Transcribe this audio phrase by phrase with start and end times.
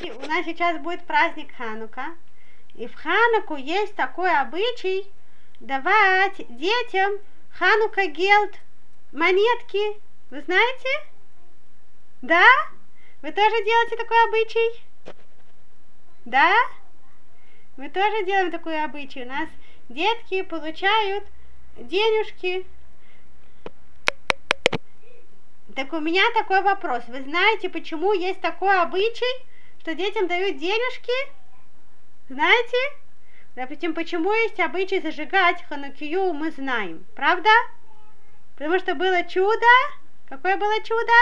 [0.00, 2.14] знаете, у нас сейчас будет праздник Ханука.
[2.74, 5.06] И в Хануку есть такой обычай
[5.60, 7.12] давать детям
[7.58, 8.54] Ханука Гелд
[9.12, 10.00] монетки.
[10.30, 10.88] Вы знаете?
[12.22, 12.46] Да?
[13.22, 14.80] Вы тоже делаете такой обычай?
[16.24, 16.54] Да?
[17.76, 19.24] Мы тоже делаем такой обычай.
[19.24, 19.48] У нас
[19.88, 21.24] детки получают
[21.76, 22.66] денежки.
[25.74, 27.04] Так у меня такой вопрос.
[27.08, 29.49] Вы знаете, почему есть такой обычай,
[29.80, 31.12] что детям дают денежки?
[32.28, 32.76] Знаете?
[33.56, 37.06] Допустим, почему есть обычай зажигать ханукию, мы знаем.
[37.16, 37.48] Правда?
[38.56, 39.66] Потому что было чудо.
[40.28, 41.12] Какое было чудо?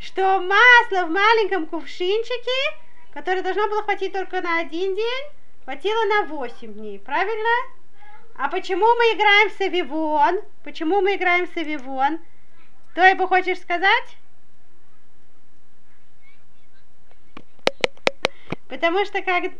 [0.00, 2.80] Что масло в маленьком кувшинчике,
[3.12, 5.24] которое должно было хватить только на один день,
[5.62, 6.98] хватило на 8 дней.
[6.98, 7.48] Правильно?
[8.36, 10.40] А почему мы играем в Савивон?
[10.64, 12.18] Почему мы играем в Савивон?
[12.94, 14.16] Ты бы хочешь сказать?
[18.68, 19.52] Потому что как...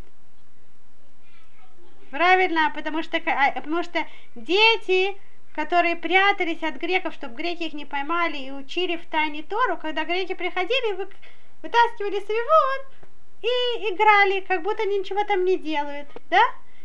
[2.09, 5.17] Правильно, потому что, а, потому что дети,
[5.53, 10.03] которые прятались от греков, чтобы греки их не поймали и учили в тайне Тору, когда
[10.03, 11.07] греки приходили, вы,
[11.61, 12.85] вытаскивали свивон
[13.41, 16.41] и играли, как будто ничего там не делают, да?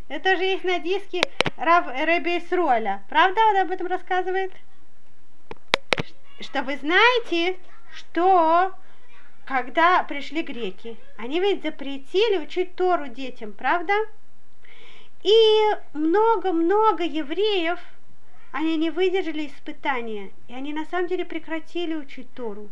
[0.09, 1.23] Это же есть на диске
[1.57, 3.03] Рэбби Роля.
[3.09, 4.53] Правда он об этом рассказывает?
[6.39, 7.57] Что вы знаете,
[7.95, 8.75] что
[9.47, 13.95] когда пришли греки, они ведь запретили учить Тору детям, правда?
[15.23, 17.81] И много-много евреев,
[18.53, 22.69] они не выдержали испытания, и они на самом деле прекратили учить Тору.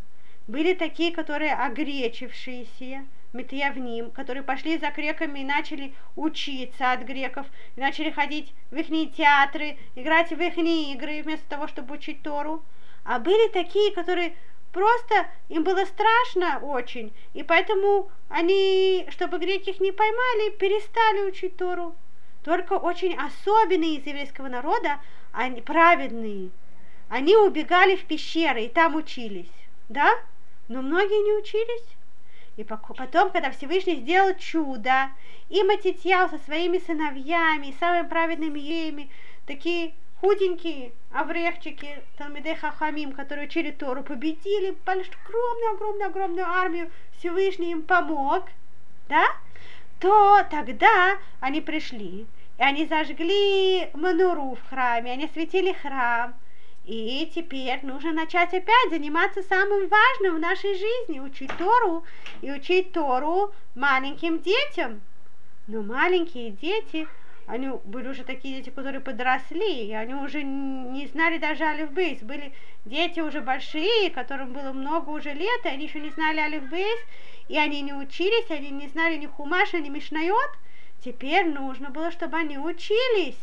[0.47, 7.81] Были такие, которые огречившиеся, Митьявним, которые пошли за греками и начали учиться от греков, и
[7.81, 12.63] начали ходить в их театры, играть в их игры вместо того, чтобы учить Тору.
[13.05, 14.35] А были такие, которые
[14.75, 21.57] Просто им было страшно очень, и поэтому они, чтобы греки их не поймали, перестали учить
[21.57, 21.95] Тору.
[22.43, 24.99] Только очень особенные из еврейского народа,
[25.31, 26.51] они праведные,
[27.09, 29.53] они убегали в пещеры и там учились,
[29.89, 30.11] да?
[30.67, 31.87] Но многие не учились.
[32.57, 35.11] И потом, когда Всевышний сделал чудо,
[35.51, 39.11] и Матитьяу со своими сыновьями, и самыми праведными евреями,
[39.47, 48.45] такие худенькие аврехчики, Талмидей Хахамим, которые учили Тору, победили огромную-огромную-огромную армию, Всевышний им помог,
[49.11, 49.27] да,
[50.01, 52.27] то тогда они пришли,
[52.59, 56.35] и они зажгли мануру в храме, они осветили храм,
[56.87, 62.03] и теперь нужно начать опять заниматься самым важным в нашей жизни, учить Тору,
[62.41, 65.03] и учить Тору маленьким детям.
[65.67, 67.07] Но маленькие дети–
[67.47, 72.23] они были уже такие дети, которые подросли, и они уже не знали даже алифбейс.
[72.23, 72.53] Были
[72.85, 76.99] дети уже большие, которым было много уже лет, и они еще не знали алифбейс,
[77.49, 80.51] и они не учились, они не знали ни хумаша, ни мишнает.
[81.05, 83.39] Теперь нужно было, чтобы они учились.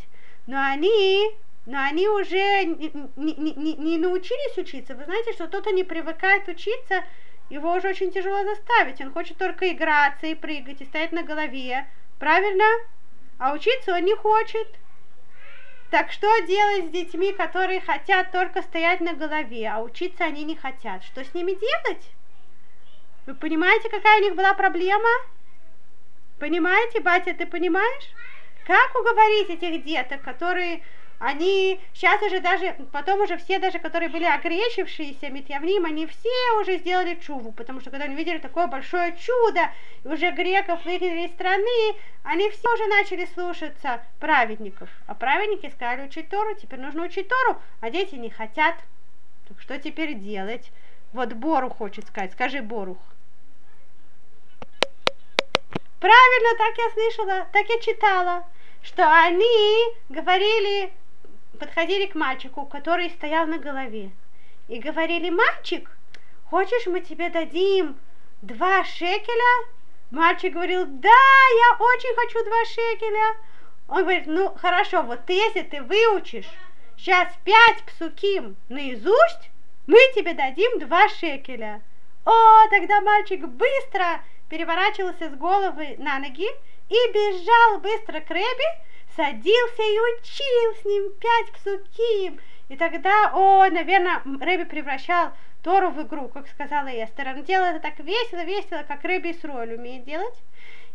[0.48, 1.30] Но они,
[1.68, 4.96] но они уже не, не, не, не научились учиться.
[4.96, 7.04] Вы знаете, что кто-то не привыкает учиться,
[7.52, 9.00] его уже очень тяжело заставить.
[9.00, 11.86] Он хочет только играться и прыгать, и стоять на голове.
[12.18, 12.66] Правильно?
[13.42, 14.68] А учиться он не хочет.
[15.90, 20.56] Так что делать с детьми, которые хотят только стоять на голове, а учиться они не
[20.56, 21.04] хотят?
[21.04, 22.12] Что с ними делать?
[23.26, 25.10] Вы понимаете, какая у них была проблема?
[26.38, 28.10] Понимаете, батя, ты понимаешь?
[28.68, 30.84] Как уговорить этих деток, которые
[31.22, 36.80] они сейчас уже даже, потом уже все даже, которые были огречившиеся Митьявним, они все уже
[36.80, 39.70] сделали чуву, потому что когда они видели такое большое чудо,
[40.04, 44.90] и уже греков выгнали из страны, они все уже начали слушаться праведников.
[45.06, 48.78] А праведники сказали учить Тору, теперь нужно учить Тору, а дети не хотят.
[49.48, 50.72] Так что теперь делать?
[51.14, 52.98] Вот Борух хочет сказать, скажи Борух.
[56.00, 58.44] Правильно, так я слышала, так я читала,
[58.82, 60.92] что они говорили
[61.62, 64.10] подходили к мальчику, который стоял на голове,
[64.68, 65.92] и говорили, мальчик,
[66.50, 68.00] хочешь мы тебе дадим
[68.42, 69.68] два шекеля?
[70.10, 73.36] Мальчик говорил, да, я очень хочу два шекеля.
[73.88, 76.50] Он говорит, ну хорошо, вот если ты выучишь
[76.98, 79.52] сейчас пять псуким наизусть,
[79.86, 81.84] мы тебе дадим два шекеля.
[82.26, 86.48] О, тогда мальчик быстро переворачивался с головы на ноги
[86.90, 92.40] и бежал быстро к Рэби, садился и учил с ним пять псуким.
[92.70, 95.32] И тогда, о, наверное, Рэби превращал
[95.64, 97.28] Тору в игру, как сказала Эстер.
[97.28, 100.36] Он делал это так весело-весело, как Рэби с Роль умеет делать.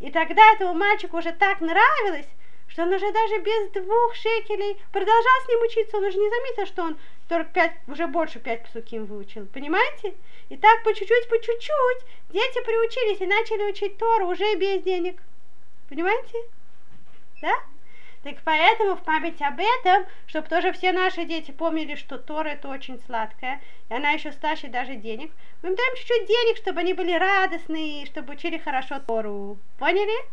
[0.00, 2.28] И тогда этому мальчику уже так нравилось,
[2.68, 6.66] что он уже даже без двух шекелей продолжал с ним учиться, он уже не заметил,
[6.66, 6.98] что он
[7.28, 10.14] только пять, уже больше пять псуким выучил, понимаете?
[10.48, 15.20] И так по чуть-чуть, по чуть-чуть дети приучились и начали учить Тору уже без денег.
[15.88, 16.38] Понимаете?
[17.40, 17.54] Да?
[18.26, 22.66] Так поэтому в память об этом, чтобы тоже все наши дети помнили, что Тора это
[22.66, 25.30] очень сладкая, и она еще старше даже денег,
[25.62, 29.58] мы им даем чуть-чуть денег, чтобы они были радостные, чтобы учили хорошо Тору.
[29.78, 30.28] Поняли?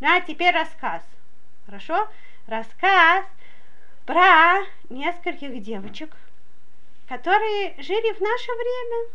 [0.00, 1.02] Ну а теперь рассказ.
[1.64, 2.08] Хорошо?
[2.46, 3.24] Рассказ
[4.04, 4.58] про
[4.90, 6.14] нескольких девочек,
[7.08, 9.10] которые жили в наше время.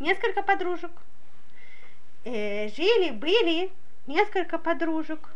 [0.00, 0.92] Несколько подружек.
[2.26, 3.72] Э, жили, были
[4.06, 5.30] несколько подружек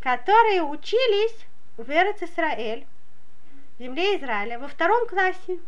[0.00, 1.36] которые учились
[1.76, 2.86] в Эрец Исраэль,
[3.78, 5.58] в земле Израиля, во втором классе.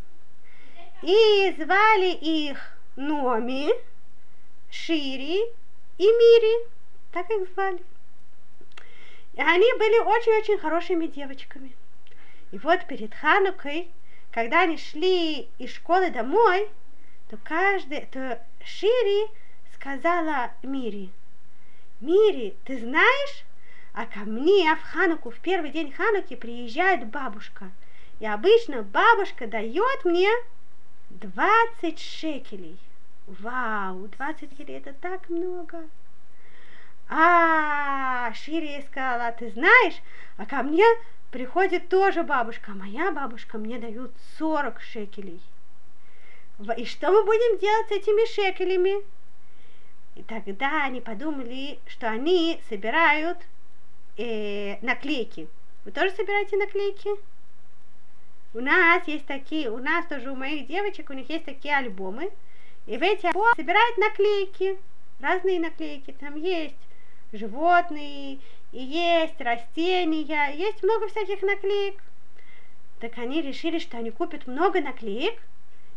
[1.02, 2.58] И звали их
[2.96, 3.70] Номи,
[4.70, 5.40] Шири
[5.98, 6.68] и Мири.
[7.12, 7.82] Так их звали.
[9.34, 11.74] И они были очень-очень хорошими девочками.
[12.50, 13.88] И вот перед Ханукой,
[14.32, 16.68] когда они шли из школы домой,
[17.30, 19.28] то каждый, то Шири
[19.74, 21.10] сказала Мири,
[22.00, 23.44] Мири, ты знаешь,
[23.92, 27.70] а ко мне в Хануку, в первый день Хануки приезжает бабушка.
[28.20, 30.30] И обычно бабушка дает мне
[31.10, 32.78] 20 шекелей.
[33.26, 35.84] Вау, 20 шекелей это так много.
[37.08, 39.94] А, Шири сказала, ты знаешь,
[40.36, 40.84] а ко мне
[41.30, 45.40] приходит тоже бабушка, а моя бабушка мне дают 40 шекелей.
[46.76, 49.04] И что мы будем делать с этими шекелями?
[50.16, 53.38] И тогда они подумали, что они собирают
[54.18, 55.48] э, наклейки.
[55.84, 57.10] Вы тоже собираете наклейки?
[58.52, 62.30] У нас есть такие, у нас тоже у моих девочек, у них есть такие альбомы.
[62.86, 64.78] И в эти альбомы собирают наклейки,
[65.20, 66.12] разные наклейки.
[66.12, 66.76] Там есть
[67.32, 68.38] животные,
[68.72, 72.02] и есть растения, есть много всяких наклеек.
[73.00, 75.40] Так они решили, что они купят много наклеек,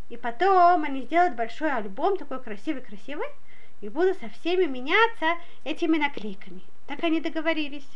[0.10, 3.28] и потом они сделают большой альбом, такой красивый-красивый,
[3.80, 6.62] и будут со всеми меняться этими наклейками.
[6.88, 7.88] Так они договорились.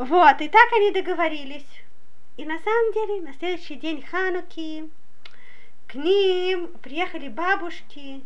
[0.00, 1.66] Вот, и так они договорились.
[2.38, 4.88] И на самом деле, на следующий день Хануки
[5.88, 8.22] к ним приехали бабушки,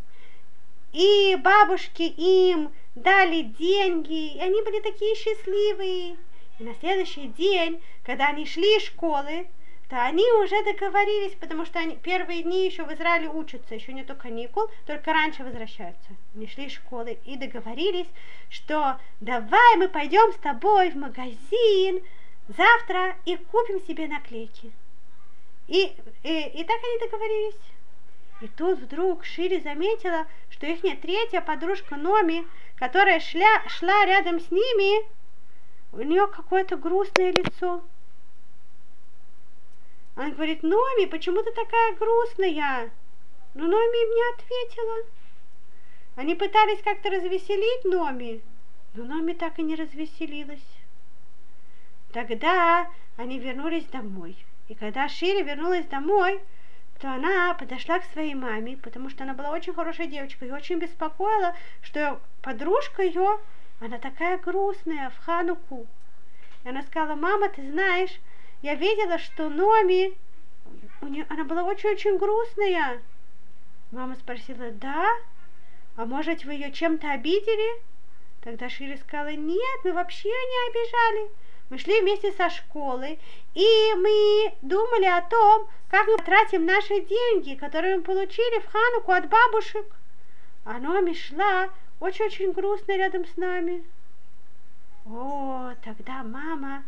[0.92, 6.16] и бабушки им дали деньги, и они были такие счастливые.
[6.60, 9.48] И на следующий день, когда они шли из школы,
[9.94, 14.16] то они уже договорились, потому что они первые дни еще в Израиле учатся, еще нету
[14.16, 16.08] каникул, только раньше возвращаются.
[16.34, 18.08] Они шли школы и договорились,
[18.50, 22.02] что давай мы пойдем с тобой в магазин
[22.48, 24.72] завтра и купим себе наклейки.
[25.68, 27.60] И, и, и так они договорились.
[28.40, 32.44] И тут вдруг Шири заметила, что их третья подружка Номи,
[32.74, 35.06] которая шля, шла рядом с ними,
[35.92, 37.80] у нее какое-то грустное лицо.
[40.16, 42.90] Она говорит, Номи, почему ты такая грустная?
[43.54, 45.06] Но Номи им не ответила.
[46.16, 48.40] Они пытались как-то развеселить Номи,
[48.94, 50.64] но Номи так и не развеселилась.
[52.12, 54.36] Тогда они вернулись домой.
[54.68, 56.40] И когда Шири вернулась домой,
[57.00, 60.78] то она подошла к своей маме, потому что она была очень хорошая девочка и очень
[60.78, 63.40] беспокоила, что подружка ее,
[63.80, 65.86] она такая грустная в Хануку.
[66.64, 68.20] И она сказала, мама, ты знаешь,
[68.64, 70.16] я видела, что Номи,
[71.02, 73.02] у нее, она была очень-очень грустная.
[73.92, 75.06] Мама спросила, да?
[75.96, 77.82] А может, вы ее чем-то обидели?
[78.40, 81.30] Тогда Шири сказала, нет, мы вообще не обижали.
[81.68, 83.18] Мы шли вместе со школы,
[83.52, 89.12] и мы думали о том, как мы тратим наши деньги, которые мы получили в Хануку
[89.12, 89.94] от бабушек.
[90.64, 91.68] А Номи шла
[92.00, 93.84] очень-очень грустно рядом с нами.
[95.04, 96.82] О, тогда мама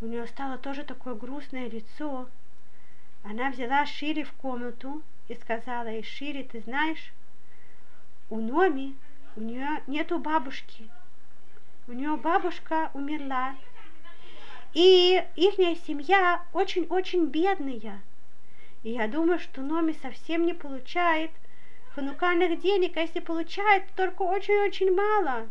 [0.00, 2.28] у нее стало тоже такое грустное лицо.
[3.24, 7.12] Она взяла Шири в комнату и сказала ей, Шири, ты знаешь,
[8.30, 8.94] у Номи,
[9.36, 10.88] у нее нету бабушки.
[11.88, 13.56] У нее бабушка умерла.
[14.74, 15.54] И их
[15.86, 18.00] семья очень-очень бедная.
[18.84, 21.30] И я думаю, что Номи совсем не получает
[21.94, 25.48] ханукальных денег, а если получает, то только очень-очень мало.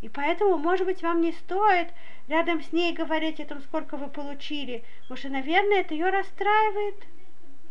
[0.00, 1.88] И поэтому, может быть, вам не стоит
[2.28, 6.94] рядом с ней говорить о том, сколько вы получили, потому что, наверное, это ее расстраивает.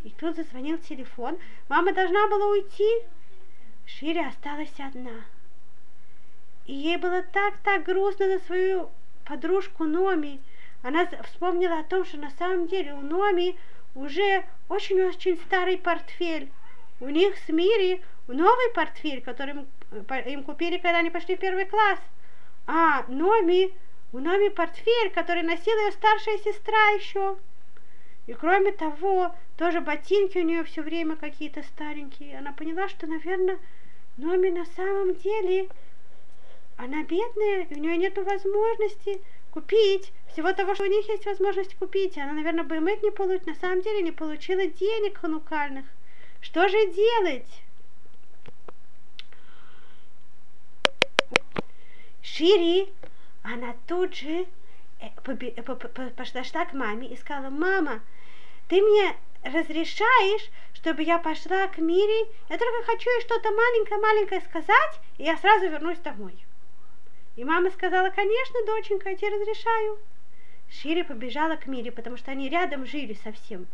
[0.04, 1.38] И тут зазвонил телефон.
[1.70, 2.90] Мама должна была уйти.
[3.86, 5.26] Шири осталась одна.
[6.66, 8.90] И ей было так-так грустно за свою
[9.26, 10.42] подружку Номи.
[10.84, 13.58] Она вспомнила о том, что на самом деле у Номи
[13.96, 16.52] уже очень-очень старый портфель.
[17.00, 22.00] У них с Мири новый портфель, который им, купили, когда они пошли в первый класс–
[22.68, 23.74] а Номи,
[24.12, 27.38] у Номи портфель, который носила ее старшая сестра еще.
[28.28, 32.38] И кроме того, тоже ботинки у нее все время какие-то старенькие.
[32.38, 33.58] Она поняла, что, наверное,
[34.18, 35.70] Номи на самом деле,
[36.76, 41.76] она бедная, и у нее нет возможности купить всего того, что у них есть возможность
[41.76, 42.18] купить.
[42.18, 45.86] Она, наверное, бы БМЭК не получит, на самом деле не получила денег ханукальных.
[46.42, 47.48] Что же делать?
[52.34, 52.90] Шири,
[53.42, 54.46] она тут же
[55.00, 55.10] э,
[56.16, 58.02] пошла к маме и сказала, мама,
[58.68, 62.28] ты мне разрешаешь, чтобы я пошла к Мире?
[62.50, 66.36] Я только хочу ей что-то маленькое-маленькое сказать, и я сразу вернусь домой.
[67.38, 69.98] И мама сказала, конечно, доченька, я тебе разрешаю.
[70.70, 73.68] Шири побежала к Мире, потому что они рядом жили совсем.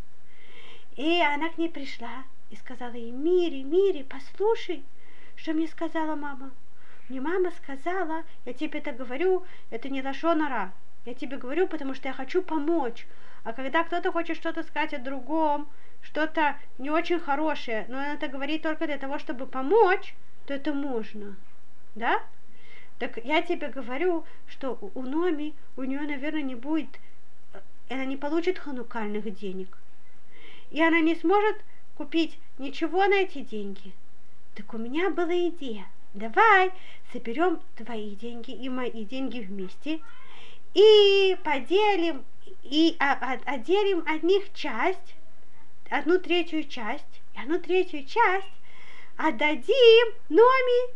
[0.95, 4.83] И она к ней пришла и сказала ей, Мире, Мире, послушай,
[5.35, 6.51] что мне сказала мама.
[7.09, 10.71] Мне мама сказала, я тебе это говорю, это не лошонара.
[11.05, 13.05] Я тебе говорю, потому что я хочу помочь.
[13.43, 15.67] А когда кто-то хочет что-то сказать о другом,
[16.01, 20.73] что-то не очень хорошее, но он это говорит только для того, чтобы помочь, то это
[20.73, 21.35] можно.
[21.95, 22.21] Да?
[22.99, 26.99] Так я тебе говорю, что у Номи, у нее, наверное, не будет,
[27.53, 29.77] э, она не получит ханукальных денег.
[30.71, 31.57] И она не сможет
[31.95, 33.93] купить ничего на эти деньги.
[34.55, 35.85] Так у меня была идея.
[36.13, 36.71] Давай
[37.11, 39.99] соберем твои деньги и мои деньги вместе
[40.75, 42.23] и поделим
[42.63, 45.15] и отделим от них часть,
[45.89, 48.47] одну третью часть, и одну третью часть
[49.17, 50.93] отдадим Номи.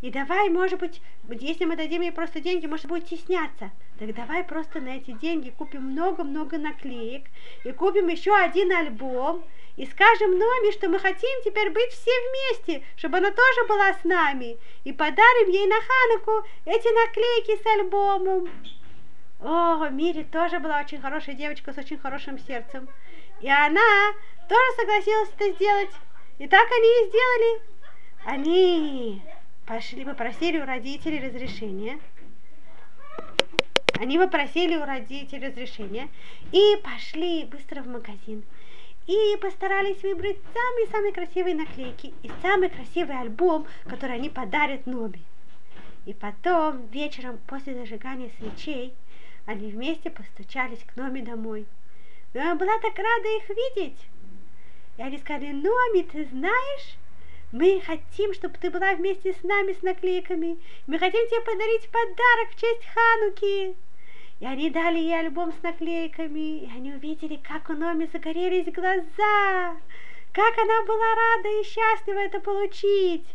[0.00, 3.70] И давай, может быть, если мы дадим ей просто деньги, может, будет стесняться.
[3.98, 7.26] Так давай просто на эти деньги купим много-много наклеек
[7.62, 9.44] и купим еще один альбом
[9.76, 14.04] и скажем Номи, что мы хотим теперь быть все вместе, чтобы она тоже была с
[14.04, 18.48] нами, и подарим ей на Хануку эти наклейки с альбомом.
[19.40, 22.88] О, Мири тоже была очень хорошая девочка с очень хорошим сердцем.
[23.40, 24.12] И она
[24.48, 25.90] тоже согласилась это сделать.
[26.38, 27.62] И так они и сделали.
[28.24, 29.22] Они
[29.66, 31.98] пошли, попросили у родителей разрешения.
[34.00, 36.08] Они попросили у родителей разрешения
[36.50, 38.42] и пошли быстро в магазин.
[39.06, 45.20] И постарались выбрать самые-самые красивые наклейки и самый красивый альбом, который они подарят Ноби.
[46.06, 48.94] И потом, вечером, после зажигания свечей,
[49.46, 51.66] они вместе постучались к Номи домой.
[52.32, 53.98] Но я была так рада их видеть.
[54.96, 56.96] И они сказали, Номи, ты знаешь,
[57.52, 60.58] мы хотим, чтобы ты была вместе с нами с наклейками.
[60.86, 63.76] Мы хотим тебе подарить подарок в честь Хануки.
[64.40, 69.76] И они дали ей альбом с наклейками, и они увидели, как у Номи загорелись глаза,
[70.32, 73.26] как она была рада и счастлива это получить.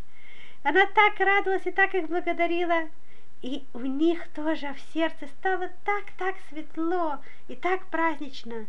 [0.63, 2.89] Она так радовалась и так их благодарила.
[3.41, 8.65] И у них тоже в сердце стало так-так светло и так празднично.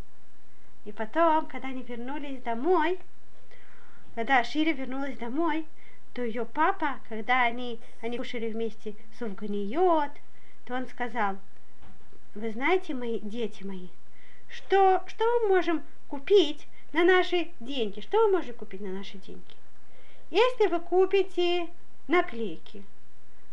[0.85, 3.01] И потом, когда они вернулись домой,
[4.15, 5.67] когда Шири вернулась домой,
[6.15, 10.11] то ее папа, когда они, они кушали вместе сувганиот,
[10.67, 11.37] то он сказал,
[12.35, 13.89] вы знаете, мои дети мои,
[14.49, 18.01] что, что мы можем купить на наши деньги?
[18.01, 19.57] Что вы можете купить на наши деньги?
[20.31, 21.69] Если вы купите
[22.09, 22.85] наклейки,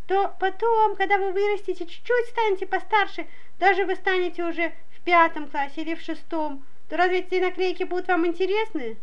[0.07, 3.27] то потом, когда вы вырастете, чуть-чуть станете постарше,
[3.59, 8.07] даже вы станете уже в пятом классе или в шестом, то разве эти наклейки будут
[8.07, 8.97] вам интересны?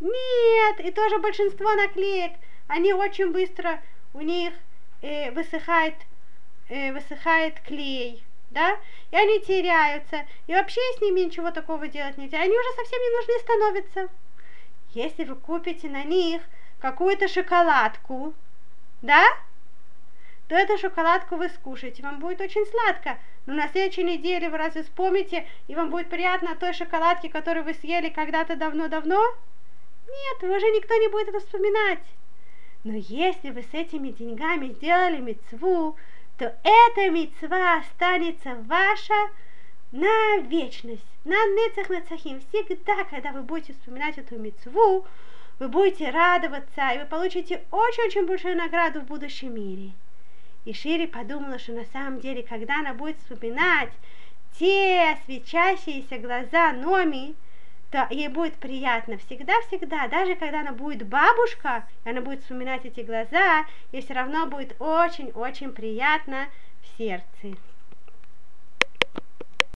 [0.00, 2.32] Нет, и тоже большинство наклеек,
[2.68, 3.80] они очень быстро,
[4.14, 4.52] у них
[5.02, 5.94] э, высыхает,
[6.68, 8.78] э, высыхает клей, да,
[9.10, 13.16] и они теряются, и вообще с ними ничего такого делать нельзя, они уже совсем не
[13.16, 14.08] нужны становятся.
[14.94, 16.42] Если вы купите на них
[16.80, 18.34] какую-то шоколадку,
[19.00, 19.24] да,
[20.48, 23.18] то эту шоколадку вы скушаете, вам будет очень сладко.
[23.46, 27.74] Но на следующей неделе вы разве вспомните, и вам будет приятно той шоколадки, которую вы
[27.74, 29.20] съели когда-то давно-давно?
[30.06, 32.04] Нет, уже никто не будет это вспоминать.
[32.84, 35.96] Но если вы с этими деньгами сделали мецву,
[36.38, 39.30] то эта мецва останется ваша
[39.92, 42.40] на вечность, на нецах нацахим.
[42.40, 45.06] Всегда, когда вы будете вспоминать эту мецву,
[45.58, 49.92] вы будете радоваться, и вы получите очень-очень большую награду в будущем мире.
[50.64, 53.92] И Шири подумала, что на самом деле, когда она будет вспоминать
[54.58, 57.34] те свечащиеся глаза Номи,
[57.92, 63.66] то ей будет приятно всегда-всегда, даже когда она будет бабушка, она будет вспоминать эти глаза,
[63.92, 66.48] ей все равно будет очень-очень приятно
[66.80, 67.54] в сердце.